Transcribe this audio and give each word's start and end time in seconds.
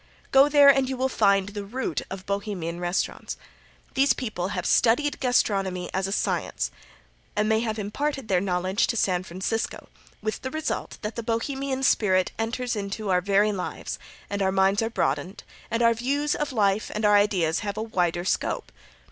Go 0.31 0.49
there 0.49 0.67
and 0.69 0.89
you 0.89 0.97
will 0.97 1.07
find 1.09 1.49
the 1.49 1.63
root 1.63 2.01
of 2.09 2.25
Bohemian 2.25 2.79
restaurants. 2.79 3.37
These 3.93 4.13
people 4.13 4.47
have 4.47 4.65
studied 4.65 5.19
gastronomy 5.19 5.93
as 5.93 6.07
a 6.07 6.11
science, 6.11 6.71
and 7.35 7.51
they 7.51 7.59
have 7.59 7.77
imparted 7.77 8.27
their 8.27 8.41
knowledge 8.41 8.87
to 8.87 8.97
San 8.97 9.21
Francisco, 9.21 9.89
with 10.19 10.41
the 10.41 10.49
result 10.49 10.97
that 11.03 11.15
the 11.15 11.21
Bohemian 11.21 11.83
spirit 11.83 12.31
enters 12.39 12.75
into 12.75 13.11
our 13.11 13.21
very 13.21 13.51
lives, 13.51 13.99
and 14.27 14.41
our 14.41 14.51
minds 14.51 14.81
are 14.81 14.89
broadened, 14.89 15.43
and 15.69 15.83
our 15.83 15.93
views 15.93 16.33
of 16.33 16.51
life 16.51 16.89
and 16.95 17.05
our 17.05 17.15
ideas 17.15 17.59
have 17.59 17.77
a 17.77 17.83
wider 17.83 18.25
scope. 18.25 18.71